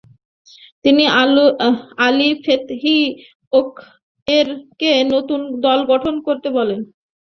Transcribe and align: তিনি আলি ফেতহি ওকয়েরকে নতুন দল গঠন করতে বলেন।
তিনি 0.85 1.03
আলি 2.05 2.29
ফেতহি 2.43 2.97
ওকয়েরকে 3.53 4.91
নতুন 5.13 5.39
দল 5.63 5.79
গঠন 5.91 6.15
করতে 6.27 6.47
বলেন। 6.57 6.79